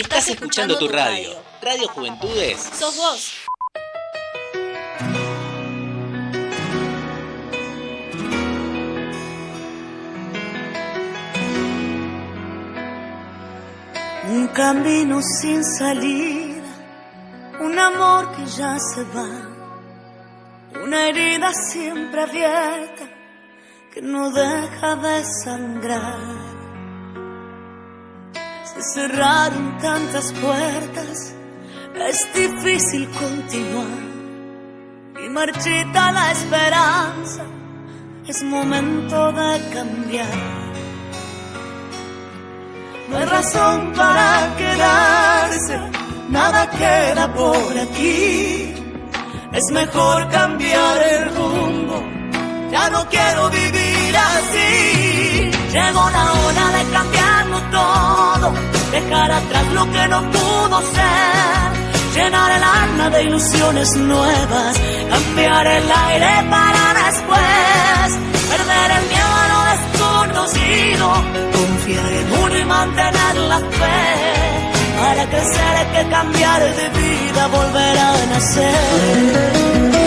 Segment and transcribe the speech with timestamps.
[0.00, 1.30] Estás escuchando tu radio.
[1.60, 2.58] Radio Juventudes.
[2.58, 3.34] Sos vos.
[14.26, 16.62] Un camino sin salida,
[17.60, 19.28] un amor que ya se va,
[20.82, 23.06] una herida siempre abierta
[23.92, 26.49] que no deja de sangrar.
[28.82, 31.34] Cerraron tantas puertas,
[32.08, 33.86] es difícil continuar
[35.22, 37.44] y marchita la esperanza,
[38.26, 40.26] es momento de cambiar.
[43.10, 45.78] No hay razón para quedarse,
[46.30, 48.74] nada queda por aquí.
[49.52, 52.02] Es mejor cambiar el rumbo,
[52.72, 54.99] ya no quiero vivir así.
[55.72, 58.52] Llegó la hora de cambiarlo todo,
[58.90, 61.70] dejar atrás lo que no pudo ser.
[62.14, 64.76] Llenar el alma de ilusiones nuevas,
[65.10, 68.08] cambiar el aire para después,
[68.50, 71.06] perder el miedo a lo desconocido,
[71.52, 74.40] confiar en uno y mantener la fe.
[75.00, 79.99] Para crecer hay que cambiar de vida, volver a nacer.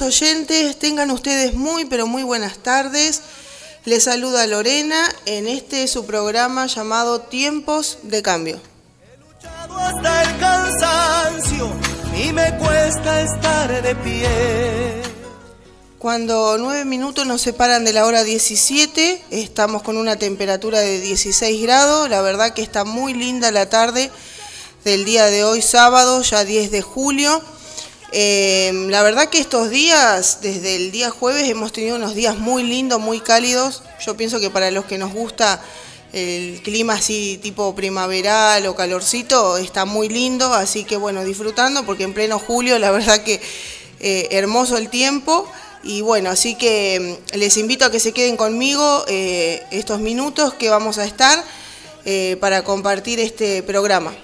[0.00, 3.20] Queridos oyentes, tengan ustedes muy pero muy buenas tardes.
[3.84, 8.60] Les saluda Lorena en este su programa llamado Tiempos de Cambio.
[9.02, 11.70] He luchado hasta el cansancio
[12.16, 15.02] y me cuesta estar de pie.
[15.98, 21.62] Cuando nueve minutos nos separan de la hora 17, estamos con una temperatura de 16
[21.62, 22.08] grados.
[22.08, 24.10] La verdad que está muy linda la tarde
[24.82, 27.42] del día de hoy, sábado, ya 10 de julio.
[28.12, 32.64] Eh, la verdad que estos días, desde el día jueves, hemos tenido unos días muy
[32.64, 33.82] lindos, muy cálidos.
[34.04, 35.62] Yo pienso que para los que nos gusta
[36.12, 40.52] el clima así tipo primaveral o calorcito, está muy lindo.
[40.52, 43.40] Así que bueno, disfrutando porque en pleno julio, la verdad que
[44.00, 45.48] eh, hermoso el tiempo.
[45.82, 50.68] Y bueno, así que les invito a que se queden conmigo eh, estos minutos que
[50.68, 51.42] vamos a estar
[52.04, 54.14] eh, para compartir este programa.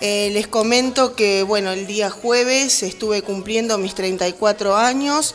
[0.00, 5.34] Eh, les comento que bueno, el día jueves estuve cumpliendo mis 34 años.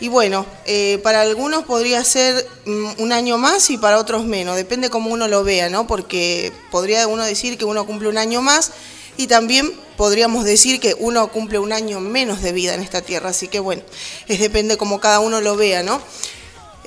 [0.00, 4.54] Y bueno, eh, para algunos podría ser mm, un año más y para otros menos,
[4.56, 5.86] depende cómo uno lo vea, ¿no?
[5.88, 8.70] Porque podría uno decir que uno cumple un año más
[9.16, 13.30] y también podríamos decir que uno cumple un año menos de vida en esta tierra,
[13.30, 13.82] así que bueno,
[14.28, 16.00] es depende como cada uno lo vea, ¿no?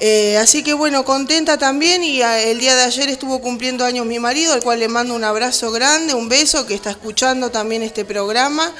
[0.03, 4.03] Eh, así que bueno, contenta también y a, el día de ayer estuvo cumpliendo años
[4.07, 7.83] mi marido, al cual le mando un abrazo grande, un beso, que está escuchando también
[7.83, 8.73] este programa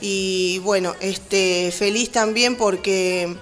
[0.00, 3.36] y bueno, este, feliz también porque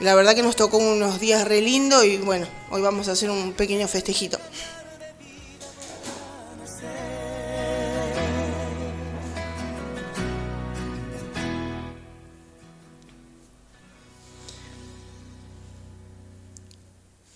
[0.00, 3.28] la verdad que nos tocó unos días re lindo y bueno, hoy vamos a hacer
[3.28, 4.38] un pequeño festejito.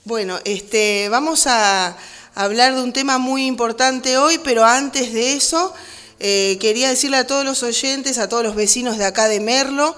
[0.07, 1.97] Bueno, este, vamos a
[2.37, 5.75] hablar de un tema muy importante hoy, pero antes de eso
[6.21, 9.97] eh, quería decirle a todos los oyentes, a todos los vecinos de acá de Merlo,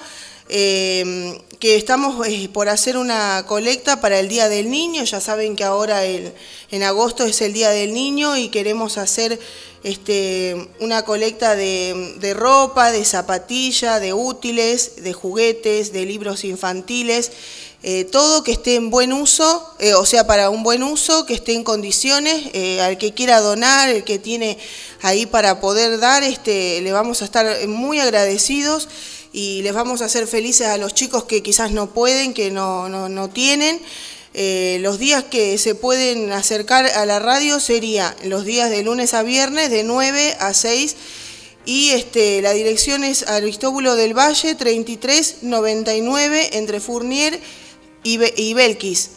[0.48, 5.04] eh, que estamos eh, por hacer una colecta para el Día del Niño.
[5.04, 9.38] Ya saben que ahora en agosto es el Día del Niño y queremos hacer
[9.84, 17.30] este, una colecta de, de ropa, de zapatilla, de útiles, de juguetes, de libros infantiles.
[17.84, 21.34] Eh, todo que esté en buen uso, eh, o sea, para un buen uso, que
[21.34, 24.58] esté en condiciones, eh, al que quiera donar, el que tiene
[25.00, 28.88] ahí para poder dar, este, le vamos a estar muy agradecidos
[29.32, 32.88] y les vamos a hacer felices a los chicos que quizás no pueden, que no,
[32.88, 33.80] no, tienen.
[34.80, 39.22] Los días que se pueden acercar a la radio serían los días de lunes a
[39.22, 40.96] viernes de 9 a 6
[41.64, 47.38] y este, la dirección es Aristóbulo del Valle 3399 entre Fournier
[48.02, 49.10] y, Be y Belkis.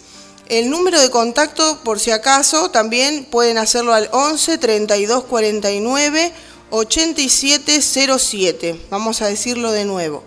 [0.47, 6.33] El número de contacto, por si acaso, también pueden hacerlo al 11 32 49
[6.71, 8.81] 8707.
[8.89, 10.23] Vamos a decirlo de nuevo.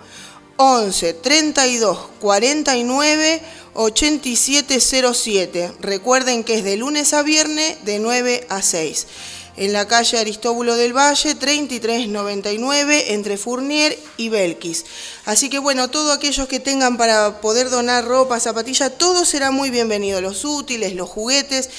[0.56, 3.43] 11 32 49
[3.75, 5.73] 8707.
[5.81, 9.07] Recuerden que es de lunes a viernes de 9 a 6.
[9.56, 14.85] En la calle Aristóbulo del Valle, 3399, entre Fournier y Belkis.
[15.27, 19.71] Así que bueno, todos aquellos que tengan para poder donar ropa, zapatillas, todo será muy
[19.71, 20.21] bienvenido.
[20.21, 21.71] Los útiles, los juguetes.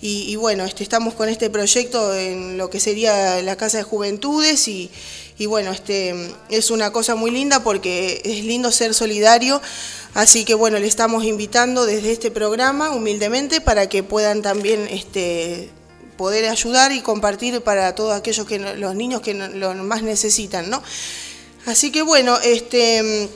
[0.00, 3.84] Y, y, bueno, este, estamos con este proyecto en lo que sería la Casa de
[3.84, 4.90] Juventudes y,
[5.38, 6.14] y bueno, este,
[6.50, 9.60] es una cosa muy linda porque es lindo ser solidario,
[10.14, 15.70] así que bueno, le estamos invitando desde este programa humildemente para que puedan también este,
[16.16, 20.82] poder ayudar y compartir para todos aquellos que los niños que lo más necesitan, ¿no?
[21.66, 23.28] Así que bueno, este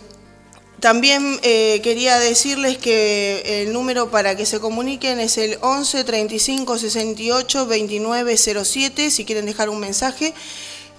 [0.81, 6.79] también eh, quería decirles que el número para que se comuniquen es el 11 35
[6.79, 10.35] 68 29 07, si quieren dejar un mensaje,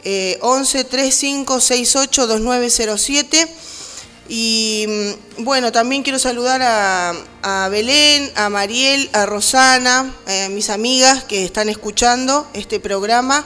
[0.03, 3.47] eh, 11 35 68 2907.
[4.29, 11.25] Y mm, bueno, también quiero saludar a, Belén, a Mariel, a Rosana, eh, mis amigas
[11.25, 13.45] que están escuchando este programa,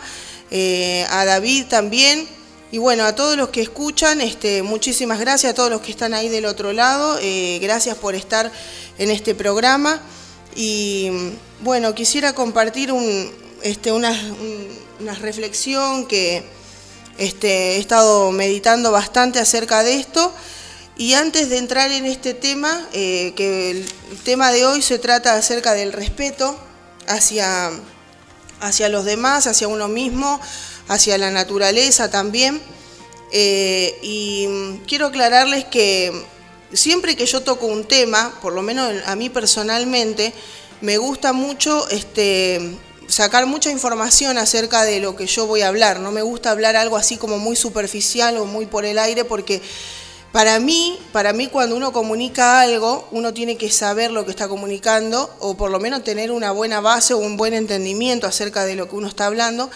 [0.52, 2.28] eh, a David también
[2.74, 6.16] y bueno, a todos los que escuchan, este, muchísimas gracias, a todos los que están
[6.16, 8.52] ahí del otro lado, eh, gracias por estar
[8.98, 10.02] en este programa.
[10.56, 11.12] Y
[11.62, 13.32] bueno, quisiera compartir un,
[13.62, 14.12] este, una,
[15.22, 16.44] reflexión que
[17.20, 20.34] este, he estado meditando bastante acerca de esto.
[20.95, 23.90] Y antes de entrar en este tema, eh, que el,
[24.24, 26.56] tema de hoy se trata acerca del respeto
[27.07, 27.72] hacia,
[28.60, 30.40] hacia los demás, hacia uno mismo,
[30.88, 32.62] hacia la naturaleza también.
[33.31, 34.48] Eh, y
[34.88, 36.12] quiero aclararles que
[36.74, 40.31] siempre que yo toco un tema, por lo menos a mí personalmente,
[40.81, 46.00] me gusta mucho este, sacar mucha información acerca de lo que yo voy a hablar.
[46.00, 49.62] No me gusta hablar algo así como muy superficial o muy por el aire porque
[50.34, 54.48] para mí, para mí cuando uno comunica algo, uno tiene que saber lo que está
[54.48, 58.76] comunicando o por lo menos tener una buena base o un buen entendimiento acerca de
[58.76, 59.70] lo que uno está hablando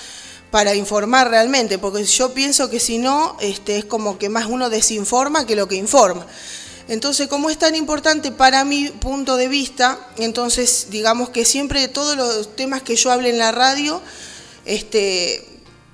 [0.50, 4.72] para informar realmente, porque yo pienso que si no, este, es como que más uno
[4.72, 6.26] desinforma que lo que informa.
[6.88, 12.18] Entonces, como es tan importante para mi punto de vista, entonces digamos que siempre todos
[12.18, 14.02] los temas que yo hable en la radio,
[14.66, 15.46] este,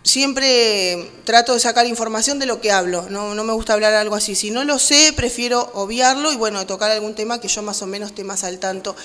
[0.04, 4.36] siempre trato de sacar información de lo que hablo, no, me gusta hablar algo así.
[4.36, 7.88] Si no lo sé, prefiero obviarlo y bueno, tocar algún tema que yo más o
[7.88, 8.96] menos esté más al tanto.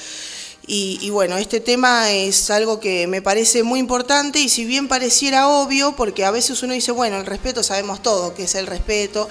[0.70, 5.48] Y, bueno, este tema es algo que me parece muy importante y si bien pareciera
[5.48, 9.30] obvio, porque a veces uno dice, bueno, el respeto sabemos todo, que es el respeto,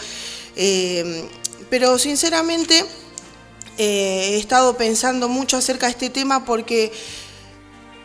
[0.56, 1.30] eh,
[1.70, 2.84] pero sinceramente
[3.78, 6.92] eh, he estado pensando mucho acerca de este tema porque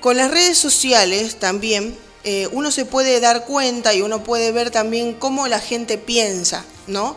[0.00, 4.70] con las redes sociales también eh, uno se puede dar cuenta y uno puede ver
[4.70, 7.16] también cómo la gente piensa, ¿no?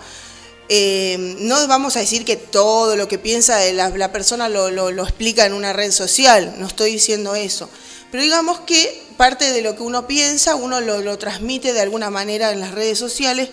[0.68, 5.54] Eh, no vamos a decir que todo lo que piensa la, persona lo, explica en
[5.54, 7.70] una red social, no estoy diciendo eso,
[8.10, 12.52] pero digamos que parte de lo que uno piensa uno lo, transmite de alguna manera
[12.52, 13.50] en las redes sociales,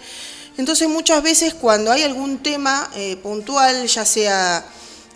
[0.57, 4.65] entonces muchas veces cuando hay algún tema eh, puntual, ya sea,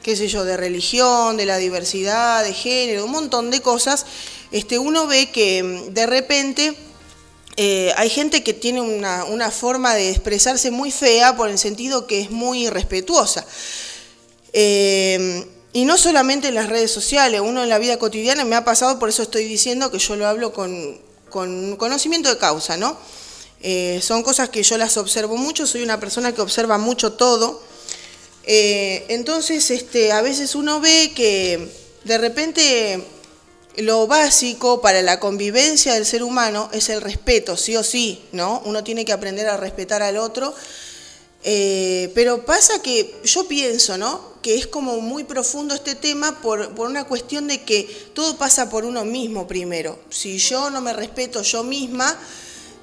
[0.06, 4.06] qué sé yo, de religión, de la diversidad, de género, un montón de cosas,
[4.52, 6.76] este, uno ve que mm, de repente
[7.56, 12.20] eh, hay gente que tiene una, forma de expresarse muy fea por el sentido que
[12.20, 13.44] es muy irrespetuosa.
[14.52, 18.64] Eh, y no solamente en las redes sociales, uno en la vida cotidiana me ha
[18.64, 21.00] pasado, por eso estoy diciendo que yo lo hablo con,
[21.30, 22.96] conocimiento de causa, ¿no?
[23.60, 27.60] Eh, son cosas que yo las observo mucho, soy una persona que observa mucho todo.
[28.46, 31.68] Entonces, este, a veces uno ve que
[32.04, 33.02] de repente
[33.76, 38.62] lo básico para la convivencia del ser humano es el respeto, sí o sí, ¿no?
[38.64, 40.54] Uno tiene que aprender a respetar al otro.
[41.48, 44.34] Eh, pero pasa que yo pienso, ¿no?
[44.42, 48.70] Que es como muy profundo este tema por, por, una cuestión de que todo pasa
[48.70, 49.98] por uno mismo primero.
[50.10, 52.18] Si yo no me respeto yo misma,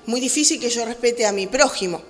[0.05, 2.01] muy difícil que yo respete a mi prójimo.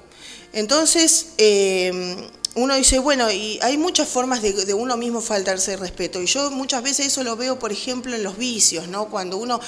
[0.51, 6.21] Entonces, eh, uno dice, bueno, y hay muchas formas de, uno mismo faltarse respeto.
[6.21, 9.09] Y yo muchas veces eso lo veo, por ejemplo, en los vicios, ¿no?
[9.09, 9.59] Cuando uno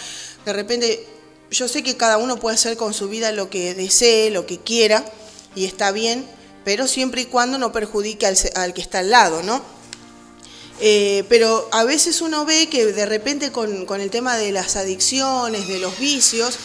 [0.46, 1.08] de repente,
[1.50, 4.60] yo sé que cada uno puede hacer con su vida lo que desee, lo que
[4.60, 5.04] quiera,
[5.56, 6.28] y está bien,
[6.64, 9.64] pero siempre y cuando no perjudique al, que está al lado, ¿no?
[10.80, 14.76] Eh, pero a veces uno ve que de repente con, con el tema de las
[14.76, 16.60] adicciones, de los vicios,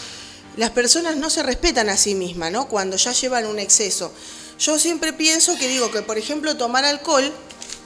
[0.57, 2.69] las personas no se respetan a sí mismas, ¿no?
[2.69, 4.13] Cuando ya llevan un exceso.
[4.61, 7.33] Yo siempre pienso que digo que, por ejemplo, tomar alcohol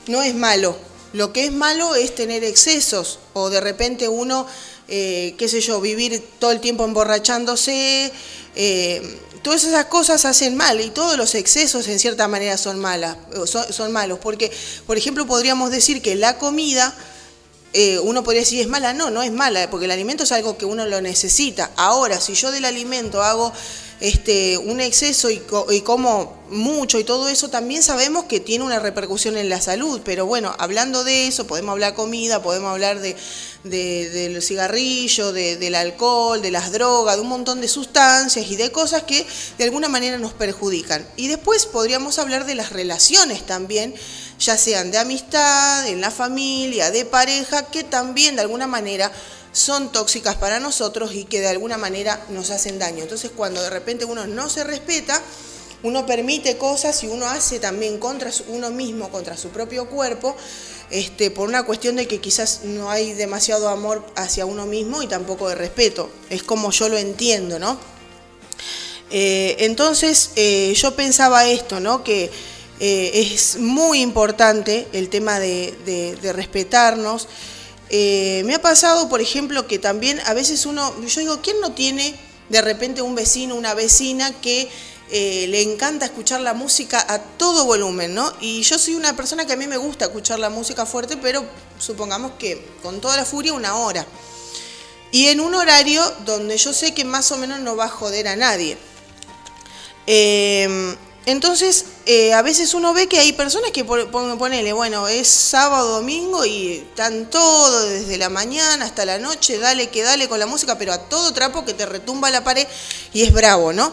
[0.08, 0.76] no es malo.
[1.12, 4.44] Lo que es malo es tener excesos o de repente uno,
[4.88, 8.12] eh, qué sé yo, vivir todo el tiempo emborrachándose.
[8.56, 13.18] Eh, todas esas cosas hacen mal y todos los excesos en cierta manera son, malas,
[13.46, 14.18] son, son malos.
[14.18, 14.50] Porque,
[14.84, 16.92] por ejemplo, podríamos decir que la comida
[17.76, 20.56] eh, uno podría decir es mala, no, no es mala, porque el alimento es algo
[20.56, 21.72] que uno lo necesita.
[21.76, 23.52] Ahora, si yo del alimento hago
[24.00, 25.40] este, un exceso y,
[25.80, 30.02] como mucho y todo eso, también sabemos que tiene una repercusión en la salud.
[30.04, 33.16] Pero bueno, hablando de eso, podemos hablar comida, podemos hablar de,
[33.64, 39.02] del cigarrillo, del alcohol, de las drogas, de un montón de sustancias y de cosas
[39.02, 39.26] que
[39.58, 41.04] de alguna manera nos perjudican.
[41.16, 43.94] Y después podríamos hablar de las relaciones también
[44.38, 49.10] ya sean de amistad, en la familia, de pareja, que también de alguna manera
[49.52, 53.02] son tóxicas para nosotros y que de alguna manera nos hacen daño.
[53.02, 55.22] Entonces cuando de repente uno no se respeta,
[55.84, 60.34] uno permite cosas y uno hace también contra uno mismo, contra su propio cuerpo,
[60.90, 65.06] este, por una cuestión de que quizás no hay demasiado amor hacia uno mismo y
[65.06, 66.10] tampoco de respeto.
[66.30, 67.78] Es como yo lo entiendo, ¿no?
[69.10, 72.02] Eh, entonces eh, yo pensaba esto, ¿no?
[72.02, 72.30] Que
[72.80, 77.28] eh, es muy importante el tema de, respetarnos.
[77.90, 81.72] Eh, me ha pasado, por ejemplo, que también a veces uno, yo digo, ¿quién no
[81.72, 82.14] tiene
[82.48, 84.68] de repente un vecino, una vecina que
[85.10, 88.32] eh, le encanta escuchar la música a todo volumen, ¿no?
[88.40, 91.44] Y yo soy una persona que a mí me gusta escuchar la música fuerte, pero
[91.78, 94.04] supongamos que con toda la furia una hora.
[95.12, 98.26] Y en un horario donde yo sé que más o menos no va a joder
[98.26, 98.76] a nadie.
[101.26, 106.44] Entonces, eh, a veces uno ve que hay personas que ponele, bueno, es sábado, domingo
[106.44, 110.76] y están todo desde la mañana hasta la noche, dale que dale con la música,
[110.76, 112.66] pero a todo trapo que te retumba la pared
[113.14, 113.90] y es bravo, ¿no?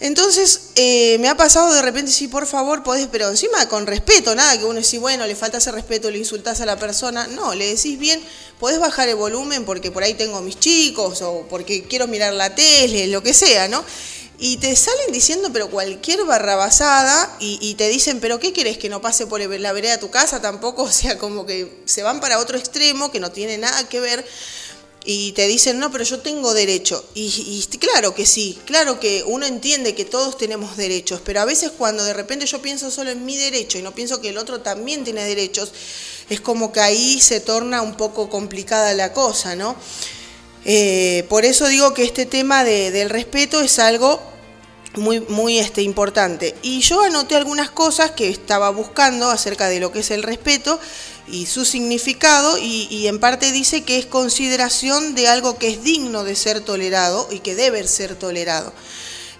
[0.00, 4.34] Entonces, eh, me ha pasado de repente, sí, por favor, podés, pero encima con respeto,
[4.34, 7.26] nada que uno dice, bueno, le falta ese respeto, le insultás a la persona.
[7.26, 8.18] No, le decís bien,
[8.58, 12.54] podés bajar el volumen porque por ahí tengo mis chicos o porque quiero mirar la
[12.54, 13.84] tele, lo que sea, ¿no?
[14.42, 18.88] Y te salen diciendo, pero cualquier barrabasada, y, y te dicen, pero ¿qué querés que
[18.88, 20.82] no pase por la vereda de tu casa tampoco?
[20.90, 24.24] O sea, como que se van para otro extremo que no tiene nada que ver.
[25.04, 27.04] Y te dicen, no, pero yo tengo derecho.
[27.14, 31.44] Y, y, claro que sí, claro que uno entiende que todos tenemos derechos, pero a
[31.44, 34.38] veces cuando de repente yo pienso solo en mi derecho y no pienso que el
[34.38, 35.72] otro también tiene derechos,
[36.30, 39.76] es como que ahí se torna un poco complicada la cosa, ¿no?
[40.64, 44.29] Eh, por eso digo que este tema del respeto es algo
[44.96, 46.54] muy, muy este, importante.
[46.62, 50.80] Y yo anoté algunas cosas que estaba buscando acerca de lo que es el respeto
[51.28, 56.24] y su significado y, en parte dice que es consideración de algo que es digno
[56.24, 58.72] de ser tolerado y que debe ser tolerado.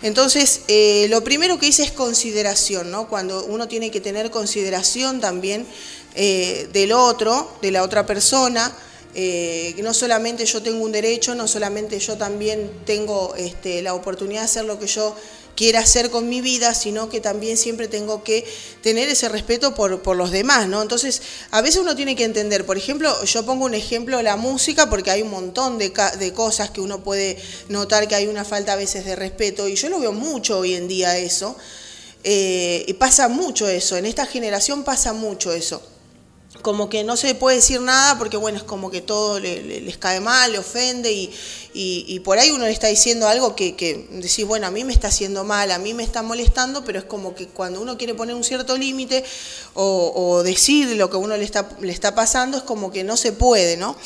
[0.02, 3.09] Entonces, eh, lo primero que dice es consideración, ¿no?
[3.09, 5.66] Cuando uno tiene que tener consideración también
[6.14, 8.75] eh, del otro, de la otra persona,
[9.14, 14.42] eh, no solamente yo tengo un derecho, no solamente yo también tengo este, la oportunidad
[14.42, 15.16] de hacer lo que yo
[15.60, 18.46] quiera hacer con mi vida, sino que también siempre tengo que
[18.82, 20.80] tener ese respeto por, por, los demás, ¿no?
[20.80, 24.88] Entonces, a veces uno tiene que entender, por ejemplo, yo pongo un ejemplo, la música,
[24.88, 27.36] porque hay un montón de, de cosas que uno puede
[27.68, 30.72] notar que hay una falta a veces de respeto, y yo lo veo mucho hoy
[30.72, 31.54] en día eso,
[32.24, 35.82] eh, y pasa mucho eso, en esta generación pasa mucho eso
[36.62, 40.20] como que no se puede decir nada porque bueno, es como que todo les cae
[40.20, 41.30] mal, le ofende y,
[41.72, 44.92] y, por ahí uno le está diciendo algo que, que, decís, bueno, a mí me
[44.92, 48.14] está haciendo mal, a mí me está molestando, pero es como que cuando uno quiere
[48.14, 49.24] poner un cierto límite
[49.74, 53.16] o, o, decir lo que uno le está, le está pasando, es como que no
[53.16, 53.96] se puede, ¿no?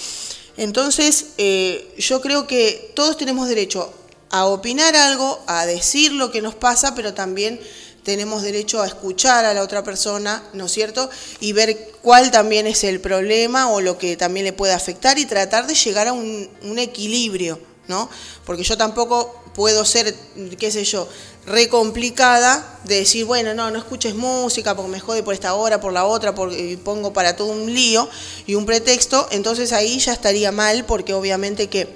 [0.56, 3.92] Entonces, eh, yo creo que todos tenemos derecho
[4.30, 7.61] a opinar algo, a decir lo que nos pasa, pero también
[8.04, 11.08] tenemos derecho a escuchar a la otra persona, ¿no es cierto?
[11.40, 15.25] Y ver cuál también es el problema o lo que también le puede afectar y
[15.25, 17.58] tratar de llegar a un, equilibrio,
[17.88, 18.11] ¿no?
[18.44, 20.14] Porque yo tampoco puedo ser,
[20.58, 21.08] qué sé yo,
[21.46, 25.80] re complicada de decir, bueno, no, no escuches música porque me jode por esta hora,
[25.80, 28.08] por la otra, porque pongo para todo un lío
[28.46, 31.88] y un pretexto, entonces ahí ya estaría mal porque obviamente que...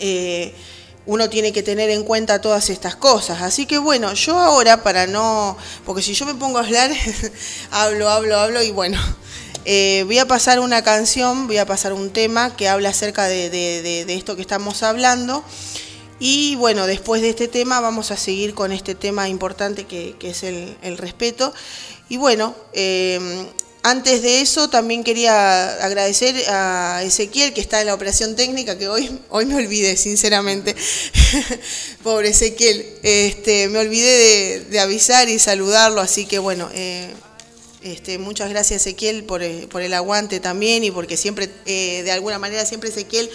[0.00, 0.54] Eh,
[1.08, 3.40] uno tiene que tener en cuenta todas estas cosas.
[3.40, 6.90] Así que bueno, yo ahora para no, porque si yo me pongo a hablar,
[7.70, 9.00] hablo, hablo, hablo y bueno,
[9.64, 14.04] eh, voy a pasar una canción, voy a pasar un tema que habla acerca de,
[14.06, 15.42] esto que estamos hablando.
[16.20, 20.42] Y bueno, después de este tema vamos a seguir con este tema importante que, es
[20.42, 21.54] el, respeto.
[22.10, 23.46] Y bueno, eh,
[23.82, 28.88] antes de eso, también quería agradecer a Ezequiel, que está en la operación técnica, que
[28.88, 30.74] hoy, hoy me olvidé, sinceramente.
[32.02, 32.84] Pobre Ezequiel.
[33.02, 37.08] Este, me olvidé de, avisar y saludarlo, así que bueno, eh,
[37.82, 42.10] este, muchas gracias Ezequiel por, eh, por, el aguante también y porque siempre, eh, de
[42.10, 43.30] alguna manera, siempre Ezequiel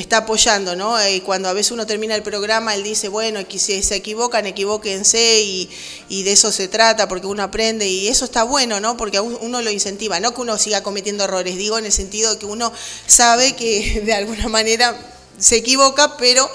[0.00, 0.96] está apoyando, ¿no?
[1.08, 5.42] Y cuando a veces uno termina el programa, él dice, bueno, si se equivocan, equivóquense
[5.42, 5.68] y,
[6.08, 8.96] y de eso se trata, porque uno aprende y eso está bueno, ¿no?
[8.96, 12.38] Porque uno lo incentiva, no que uno siga cometiendo errores, digo en el sentido de
[12.38, 12.72] que uno
[13.06, 14.96] sabe que de alguna manera
[15.38, 16.48] se equivoca, pero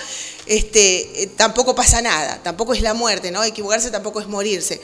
[0.46, 3.44] este, tampoco pasa nada, tampoco es la muerte, ¿no?
[3.44, 4.82] Equivocarse tampoco es morirse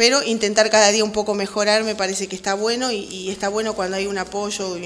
[0.00, 3.74] pero intentar cada día un poco mejorar me parece que está bueno y, está bueno
[3.74, 4.78] cuando hay un apoyo.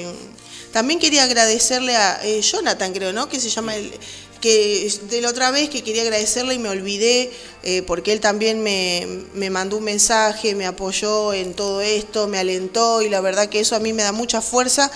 [0.72, 3.28] También quería agradecerle a eh, Jonathan, creo, ¿no?
[3.28, 3.92] Que se llama el
[4.40, 7.30] que de la otra vez que quería agradecerle y me olvidé
[7.62, 12.38] eh, porque él también me, me, mandó un mensaje, me apoyó en todo esto, me
[12.38, 14.90] alentó y la verdad que eso a mí me da mucha fuerza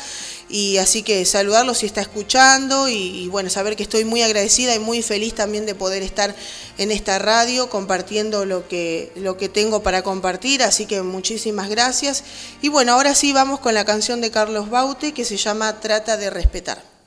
[0.49, 4.79] y así que saludarlo si está escuchando y, bueno, saber que estoy muy agradecida y
[4.79, 6.35] muy feliz también de poder estar
[6.79, 12.25] en esta radio compartiendo lo que, lo que tengo para compartir, así que muchísimas gracias.
[12.63, 16.17] Y bueno, ahora sí vamos con la canción de Carlos Baute que se llama Trata
[16.17, 16.98] de respetar.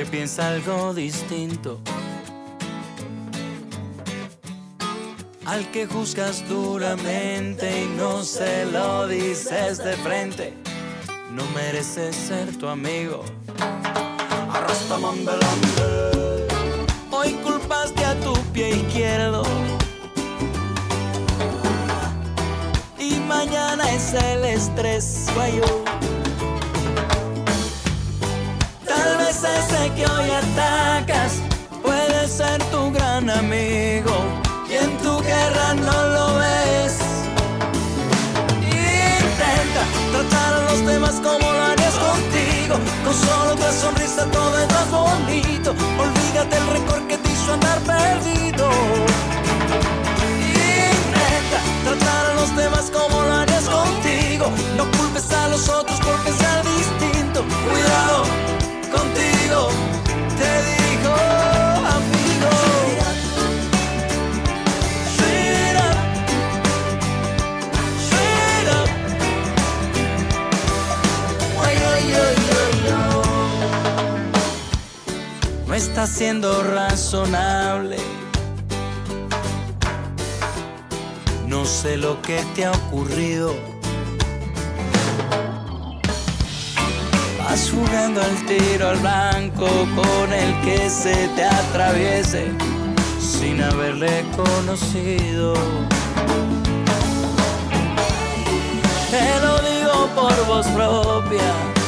[0.00, 1.78] Que piensa algo distinto,
[5.44, 10.54] al que juzgas duramente y no se lo dices de frente,
[11.32, 13.22] no mereces ser tu amigo.
[17.10, 19.42] Hoy culpaste a tu pie izquierdo
[23.30, 25.99] mañana es el estrés guayo.
[29.42, 31.32] Vez ese que hoy atacas
[31.82, 34.12] puede ser tu gran amigo
[34.68, 36.98] y en tu guerra no lo ves.
[38.60, 39.82] Intenta
[40.12, 44.90] tratar a los demás como lo harías contigo, con solo tu sonrisa todo es más
[44.90, 45.70] bonito.
[45.98, 48.68] Olvídate el rencor que te hizo andar perdido
[51.84, 54.50] tratar a los demás como lo harías contigo.
[54.76, 57.42] No culpes a los otros por pensar distinto.
[57.70, 58.49] Cuidado
[76.02, 77.98] está siendo razonable
[81.46, 83.54] No sé lo que te ha ocurrido.
[87.38, 92.46] Vas jugando al tiro al blanco con el que se te atraviese
[93.20, 95.52] sin haberle conocido.
[99.10, 101.79] Te lo digo por voz propia.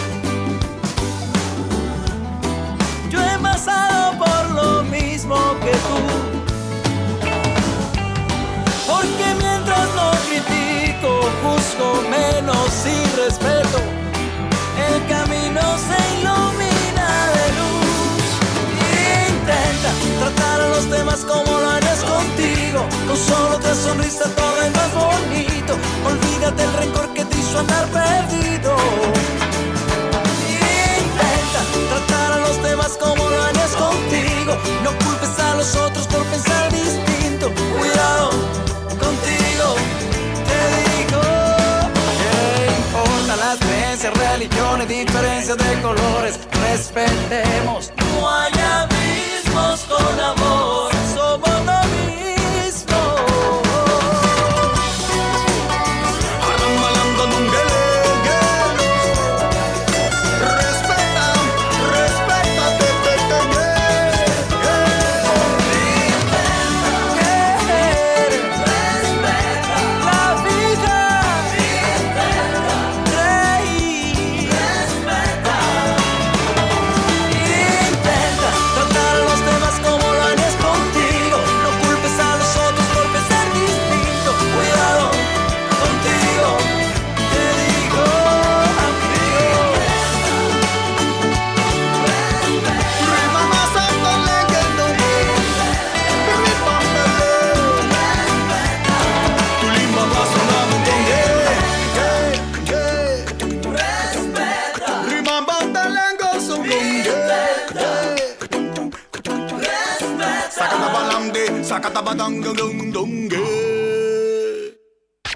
[23.26, 25.72] Solo te sonrisa todo es más bonito.
[26.06, 28.76] Olvídate el rencor que te hizo andar perdido.
[31.02, 36.24] Intenta tratar a los demás como lo harías contigo, no culpes a los otros por
[36.26, 37.52] pensar distinto.
[37.78, 38.52] Cuidado
[43.44, 46.38] las creencias, religiones, diferencias de colores.
[46.70, 47.92] Respetemos,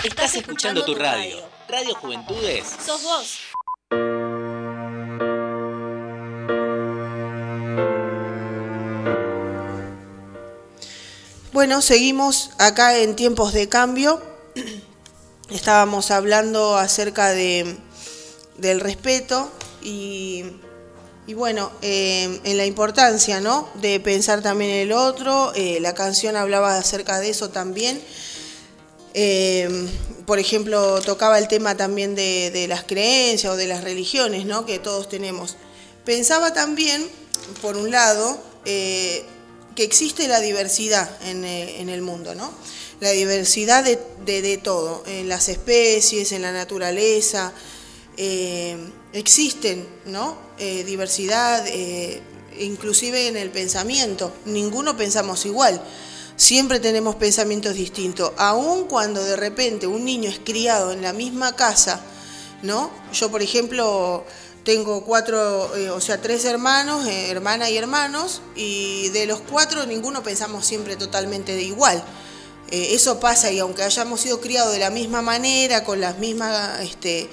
[0.04, 1.38] Estás escuchando tu radio.
[1.66, 2.66] Radio Juventudes.
[2.84, 3.40] Sos vos.
[11.52, 14.20] Bueno, seguimos acá en tiempos de cambio.
[15.48, 17.78] Estábamos hablando acerca de,
[18.58, 19.50] del respeto
[19.80, 20.44] y,
[21.34, 23.68] bueno, eh, en la importancia ¿no?
[23.74, 25.52] de pensar también en el otro.
[25.54, 28.00] Eh, la canción hablaba acerca de eso también.
[29.14, 29.88] Eh,
[30.26, 34.66] por ejemplo, tocaba el tema también de, las creencias o de las religiones ¿no?
[34.66, 35.56] que todos tenemos.
[36.04, 37.08] Pensaba también,
[37.60, 38.38] por un lado,
[39.76, 42.50] que existe la diversidad en, eh, el mundo, ¿no?
[42.98, 47.52] La diversidad de, todo, en las especies, en la naturaleza,
[48.16, 48.78] eh,
[49.12, 50.45] existen, ¿no?
[50.58, 51.64] Eh, diversidad,
[52.58, 54.32] inclusive en el pensamiento.
[54.46, 55.82] Ninguno pensamos igual.
[56.36, 58.32] Siempre tenemos pensamientos distintos.
[58.36, 62.00] Aun cuando de repente un niño es criado en la misma casa,
[62.62, 62.90] ¿no?
[63.12, 64.24] Yo, por ejemplo,
[64.66, 69.86] tengo cuatro, eh, o sea, tres hermanos, eh, hermana y hermanos, y de los cuatro
[69.86, 72.02] ninguno pensamos siempre totalmente de igual.
[72.72, 76.80] Eh, eso pasa y aunque hayamos sido criados de la misma manera, con las mismas
[76.80, 77.30] este,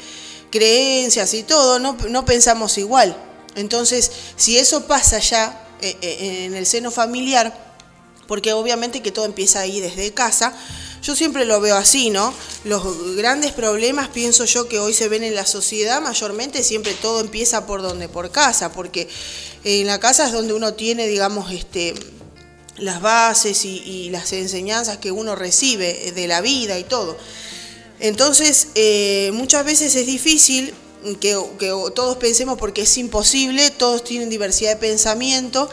[0.54, 3.18] creencias y todo, no, no pensamos igual.
[3.56, 7.74] Entonces, si eso pasa ya en el seno familiar,
[8.28, 10.54] porque obviamente que todo empieza ahí desde casa,
[11.02, 12.34] yo siempre lo veo así, ¿no?
[12.66, 17.20] Los grandes problemas, pienso yo, que hoy se ven en la sociedad, mayormente siempre todo
[17.20, 19.10] empieza por donde, por casa, porque
[19.64, 21.96] en la casa es donde uno tiene, digamos, este,
[22.78, 27.18] las bases y, las enseñanzas que uno recibe de la vida y todo.
[28.04, 30.76] Entonces, eh, muchas veces es difícil
[31.20, 31.34] que,
[31.96, 35.68] todos pensemos porque es imposible, todos tienen diversidad de pensamiento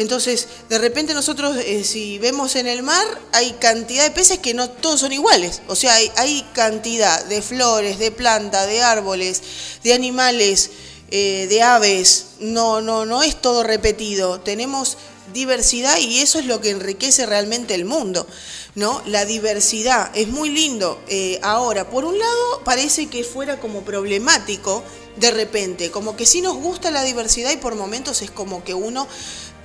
[0.00, 4.54] entonces, de repente nosotros, eh, si vemos en el mar, hay cantidad de peces que
[4.54, 5.60] no todos son iguales.
[5.66, 9.42] O sea, hay, cantidad de flores, de plantas, de árboles,
[9.82, 10.70] de animales,
[11.10, 12.26] eh, de aves.
[12.38, 14.40] No, no, no es todo repetido.
[14.40, 14.96] Tenemos
[15.34, 18.26] diversidad y eso es lo que enriquece realmente el mundo.
[18.74, 19.02] ¿No?
[19.06, 21.00] La diversidad es muy lindo.
[21.08, 24.82] Eh, ahora, por un lado, parece que fuera como problemático
[25.16, 28.74] de repente, como que sí nos gusta la diversidad y por momentos es como que
[28.74, 29.06] uno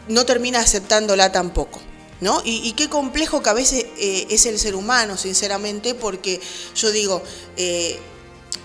[0.07, 1.79] no termina aceptándola tampoco.
[2.21, 2.41] ¿No?
[2.45, 6.39] Y, qué complejo que a veces eh, es el ser humano, sinceramente, porque
[6.73, 7.21] yo digo,
[7.57, 7.99] eh,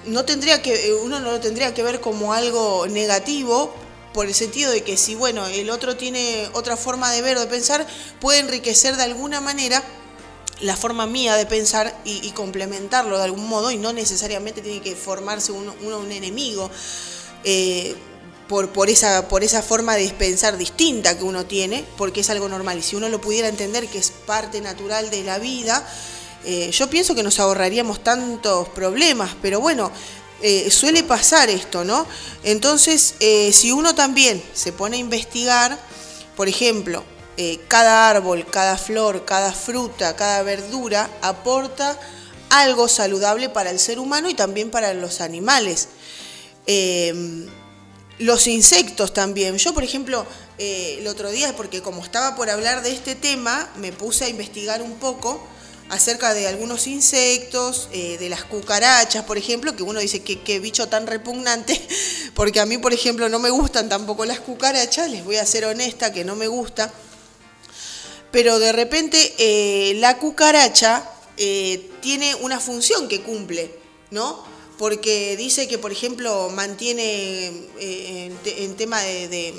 [0.07, 3.75] no tendría que, uno no lo tendría que ver como algo negativo,
[4.13, 7.41] por el sentido de que si bueno, el otro tiene otra forma de ver o
[7.41, 7.87] de pensar,
[8.21, 9.83] puede enriquecer de alguna manera
[10.61, 14.95] la forma mía de pensar y, complementarlo de algún modo, y no necesariamente tiene que
[14.95, 16.71] formarse uno, un enemigo
[18.51, 22.79] por, esa, por esa forma de pensar distinta que uno tiene, porque es algo normal.
[22.79, 25.87] Y si uno lo pudiera entender que es parte natural de la vida,
[26.45, 29.93] eh, yo pienso que nos ahorraríamos tantos problemas, pero bueno,
[30.43, 32.07] eh, suele pasar esto, ¿no?
[32.43, 35.79] Entonces, eh, si uno también se pone a investigar,
[36.37, 37.05] por ejemplo,
[37.69, 41.99] cada árbol, cada flor, cada fruta, cada verdura aporta
[42.51, 45.89] algo saludable para el ser humano y también para los animales.
[48.21, 49.57] Los insectos también.
[49.57, 50.27] Yo, por ejemplo,
[50.59, 54.29] eh, el otro día, porque como estaba por hablar de este tema, me puse a
[54.29, 55.43] investigar un poco
[55.89, 60.61] acerca de algunos insectos, eh, de las cucarachas, por ejemplo, que uno dice que qué
[60.61, 61.81] bicho tan repugnante,
[62.35, 65.65] porque a mí, por ejemplo, no me gustan tampoco las cucarachas, les voy a ser
[65.65, 66.93] honesta que no me gusta,
[68.31, 71.09] pero de repente eh, la cucaracha
[72.03, 73.71] tiene una función que cumple,
[74.11, 74.45] ¿no?
[74.81, 79.53] porque dice que, por ejemplo, mantiene eh, en, tema de,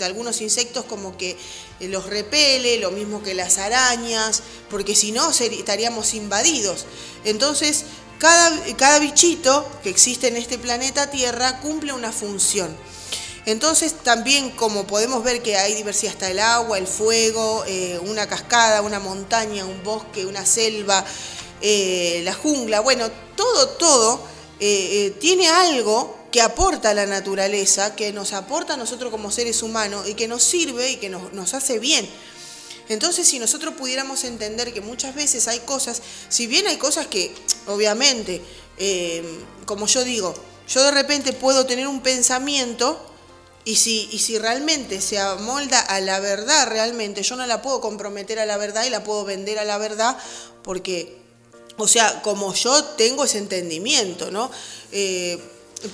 [0.00, 1.36] algunos insectos como que
[1.78, 6.86] los repele, lo mismo que las arañas, porque si no estaríamos invadidos.
[7.24, 7.84] Entonces,
[8.18, 12.76] cada, cada bichito que existe en este planeta Tierra cumple una función.
[13.46, 18.26] Entonces también como podemos ver que hay diversidad, está el agua, el fuego, eh, una
[18.26, 21.04] cascada, una montaña, un bosque, una selva,
[21.66, 24.20] eh, la jungla, bueno, todo, todo
[24.60, 29.30] eh, eh, tiene algo que aporta a la naturaleza, que nos aporta a nosotros como
[29.30, 32.06] seres humanos y que nos sirve y que nos, hace bien.
[32.90, 37.34] Entonces, si nosotros pudiéramos entender que muchas veces hay cosas, si bien hay cosas que,
[37.66, 38.42] obviamente,
[39.64, 40.34] como yo digo,
[40.68, 43.00] yo de repente puedo tener un pensamiento
[43.64, 47.80] y si, y si realmente se amolda a la verdad, realmente, yo no la puedo
[47.80, 50.16] comprometer a la verdad y la puedo vender a la verdad
[50.62, 51.24] porque
[51.76, 54.50] o sea, como yo tengo ese entendimiento, ¿no?
[54.92, 55.38] Eh,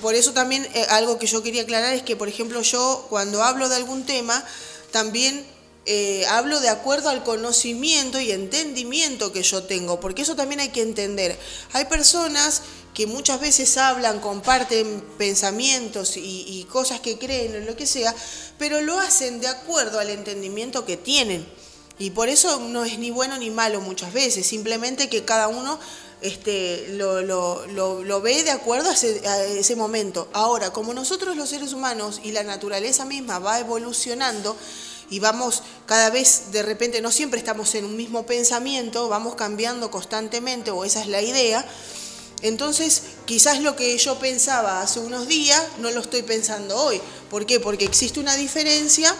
[0.01, 3.43] por eso también eh, algo que yo quería aclarar es que, por ejemplo, yo cuando
[3.43, 4.43] hablo de algún tema,
[4.91, 5.43] también
[5.85, 10.69] eh, hablo de acuerdo al conocimiento y entendimiento que yo tengo, porque eso también hay
[10.69, 11.37] que entender.
[11.73, 12.61] Hay personas
[12.93, 18.13] que muchas veces hablan, comparten pensamientos y, cosas que creen en lo que sea,
[18.57, 21.45] pero lo hacen de acuerdo al entendimiento que tienen.
[21.99, 25.79] Y por eso no es ni bueno ni malo muchas veces, simplemente que cada uno
[26.21, 30.29] este, lo, lo, ve de acuerdo a ese, momento.
[30.33, 34.55] Ahora, como nosotros los seres humanos y la naturaleza misma va evolucionando
[35.09, 39.91] y vamos cada vez, de repente, no siempre estamos en un mismo pensamiento, vamos cambiando
[39.91, 41.65] constantemente, o esa es la idea,
[42.41, 46.99] entonces, quizás lo que yo pensaba hace unos días no lo estoy pensando hoy.
[47.29, 47.59] ¿Por qué?
[47.59, 49.15] Porque existe una diferencia,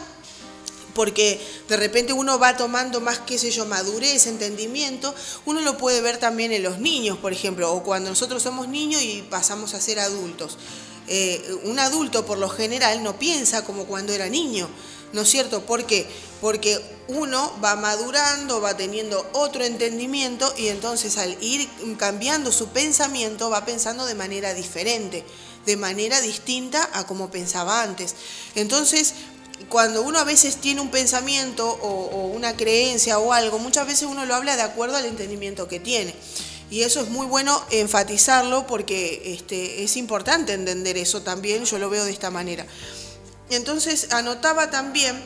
[0.96, 5.14] porque de repente uno va tomando más, qué sé yo, madurez, entendimiento.
[5.46, 9.02] Uno lo puede ver también en los niños, por ejemplo, o cuando nosotros somos niños
[9.04, 10.58] y pasamos a ser adultos.
[11.08, 14.68] Eh, un adulto por lo general no piensa como cuando era niño.
[15.14, 15.66] ¿No es cierto?
[15.66, 16.08] ¿Por qué?
[16.40, 23.50] Porque uno va madurando, va teniendo otro entendimiento y entonces al ir cambiando su pensamiento
[23.50, 25.24] va pensando de manera diferente,
[25.66, 28.16] de manera distinta a como pensaba antes.
[28.56, 29.14] Entonces,
[29.70, 34.26] cuando uno a veces tiene un pensamiento o, una creencia o algo, muchas veces uno
[34.26, 36.16] lo habla de acuerdo al entendimiento que tiene.
[36.70, 41.90] Y eso es muy bueno enfatizarlo porque este, es importante entender eso también, yo lo
[41.90, 42.66] veo de esta manera.
[43.52, 45.22] Entonces anotaba también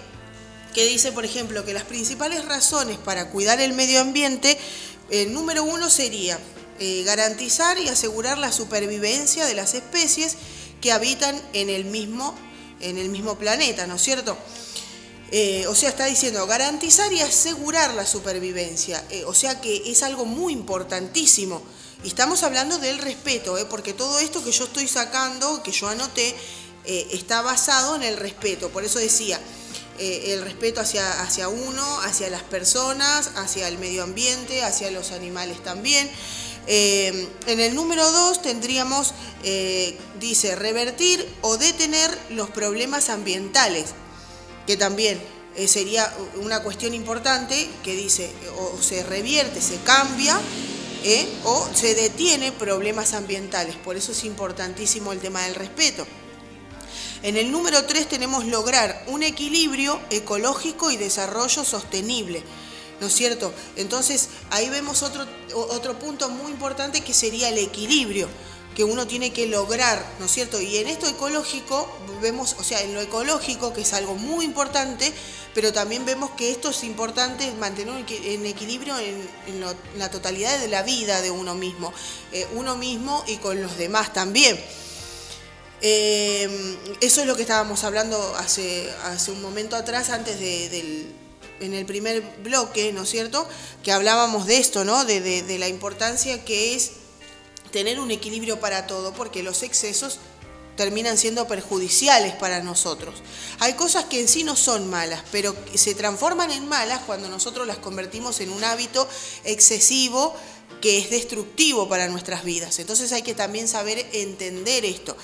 [0.74, 4.58] que dice, por ejemplo, que las principales razones para cuidar el medio ambiente,
[5.10, 6.38] el número uno sería
[6.80, 10.36] eh, garantizar y asegurar la supervivencia de las especies
[10.82, 12.36] que habitan en el mismo,
[12.82, 14.38] en el mismo planeta, ¿no es cierto?
[15.32, 19.02] Eh, o sea, está diciendo garantizar y asegurar la supervivencia.
[19.10, 21.64] Eh, o sea que es algo muy importantísimo.
[22.04, 26.36] Y estamos hablando del respeto, porque todo esto que yo estoy sacando, que yo anoté,
[26.88, 28.70] eh, está basado en el respeto.
[28.70, 29.40] Por eso decía,
[29.98, 35.12] eh, el respeto hacia, hacia uno, hacia las personas, hacia el medio ambiente, hacia los
[35.12, 36.10] animales también.
[36.68, 39.14] Eh, en el número 2 tendríamos,
[40.20, 43.86] dice, revertir o detener los problemas ambientales,
[44.66, 45.22] que también
[45.68, 50.42] sería una cuestión importante que dice, o se revierte, se cambia,
[51.44, 53.76] o se detiene problemas ambientales.
[53.76, 56.08] Por eso es importantísimo el tema del respeto.
[57.26, 62.44] En el número 3 tenemos lograr un equilibrio ecológico y desarrollo sostenible.
[63.02, 63.52] ¿No es cierto?
[63.78, 68.28] Entonces ahí vemos otro, otro punto muy importante que sería el equilibrio
[68.76, 70.62] que uno tiene que lograr, ¿no es cierto?
[70.62, 71.90] Y en esto ecológico
[72.22, 75.12] vemos, o sea, en lo ecológico, que es algo muy importante,
[75.56, 79.28] pero también vemos que esto es importante mantener en equilibrio en,
[79.98, 81.92] la totalidad de la vida de uno mismo,
[82.32, 84.60] eh, uno mismo y con los demás también.
[85.82, 91.14] Eh, eso es lo que estábamos hablando hace, hace un momento atrás, antes del,
[91.60, 93.48] en el primer bloque, ¿no es cierto?
[93.84, 95.06] Que hablábamos de esto, ¿no?
[95.06, 96.92] De, de, la importancia que es
[97.72, 100.20] tener un equilibrio para todo, porque los excesos
[100.76, 103.22] terminan siendo perjudiciales para nosotros.
[103.60, 107.66] Hay cosas que en sí no son malas, pero se transforman en malas cuando nosotros
[107.66, 109.08] las convertimos en un hábito
[109.44, 110.36] excesivo
[110.82, 112.80] que es destructivo para nuestras vidas.
[112.80, 115.16] Entonces hay que también saber entender esto.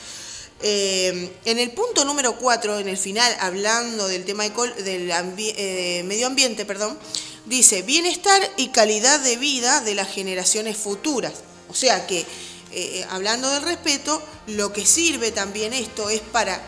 [0.63, 6.27] Eh, en el punto número 4, en el final, hablando del tema del eh, medio
[6.27, 6.97] ambiente, perdón,
[7.45, 11.33] dice bienestar y calidad de vida de las generaciones futuras.
[11.69, 12.25] O sea que,
[12.71, 16.61] eh, hablando del respeto, lo que sirve también esto es para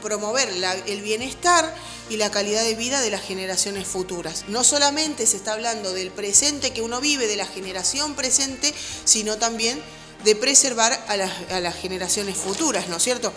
[0.00, 0.48] promover
[0.86, 1.74] el bienestar
[2.08, 4.44] y la calidad de vida de las generaciones futuras.
[4.48, 9.36] No solamente se está hablando del presente que uno vive, de la generación presente, sino
[9.36, 9.80] también
[10.24, 13.32] de preservar a las, generaciones futuras, ¿no es cierto?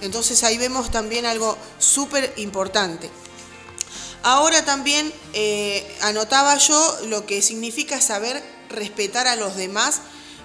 [0.00, 3.10] Entonces ahí vemos también algo súper importante.
[4.22, 10.00] Ahora también eh, anotaba yo lo que significa saber respetar a los demás,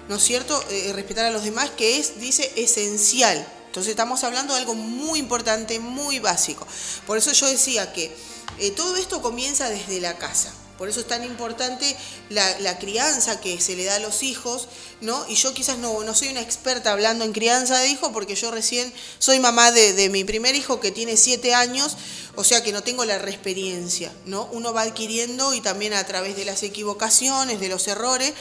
[0.08, 0.62] ¿no es cierto?
[0.70, 3.46] Eh, respetar a los demás, que es, dice, esencial.
[3.66, 6.66] Entonces estamos hablando de algo muy importante, muy básico.
[7.06, 8.14] Por eso yo decía que
[8.58, 10.52] eh, todo esto comienza desde la casa.
[10.80, 11.94] Por eso es tan importante
[12.30, 14.66] la, crianza que se le da a los hijos,
[15.02, 15.26] ¿no?
[15.28, 18.90] Y yo quizás no, soy una experta hablando en crianza de hijos porque yo recién
[19.18, 21.98] soy mamá de, mi primer hijo que tiene siete años,
[22.34, 24.48] o sea que no tengo la experiencia, ¿no?
[24.52, 28.32] Uno va adquiriendo y también a través de las equivocaciones, de los errores,